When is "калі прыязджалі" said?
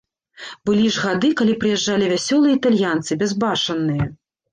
1.41-2.07